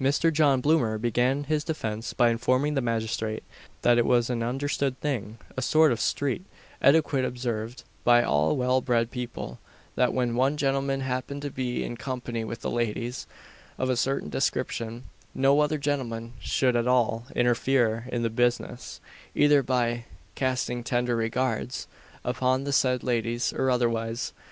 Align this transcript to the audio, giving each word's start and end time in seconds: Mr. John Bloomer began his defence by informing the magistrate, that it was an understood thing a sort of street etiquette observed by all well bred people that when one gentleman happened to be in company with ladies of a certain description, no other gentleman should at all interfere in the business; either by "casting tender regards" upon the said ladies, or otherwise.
Mr. 0.00 0.32
John 0.32 0.60
Bloomer 0.60 0.96
began 0.96 1.42
his 1.42 1.64
defence 1.64 2.12
by 2.12 2.30
informing 2.30 2.74
the 2.74 2.80
magistrate, 2.80 3.42
that 3.80 3.98
it 3.98 4.06
was 4.06 4.30
an 4.30 4.40
understood 4.40 5.00
thing 5.00 5.38
a 5.56 5.60
sort 5.60 5.90
of 5.90 5.98
street 5.98 6.44
etiquette 6.80 7.24
observed 7.24 7.82
by 8.04 8.22
all 8.22 8.54
well 8.54 8.80
bred 8.80 9.10
people 9.10 9.58
that 9.96 10.14
when 10.14 10.36
one 10.36 10.56
gentleman 10.56 11.00
happened 11.00 11.42
to 11.42 11.50
be 11.50 11.82
in 11.82 11.96
company 11.96 12.44
with 12.44 12.64
ladies 12.64 13.26
of 13.76 13.90
a 13.90 13.96
certain 13.96 14.28
description, 14.30 15.02
no 15.34 15.58
other 15.58 15.78
gentleman 15.78 16.34
should 16.38 16.76
at 16.76 16.86
all 16.86 17.24
interfere 17.34 18.06
in 18.12 18.22
the 18.22 18.30
business; 18.30 19.00
either 19.34 19.64
by 19.64 20.04
"casting 20.36 20.84
tender 20.84 21.16
regards" 21.16 21.88
upon 22.24 22.62
the 22.62 22.72
said 22.72 23.02
ladies, 23.02 23.52
or 23.52 23.68
otherwise. 23.68 24.32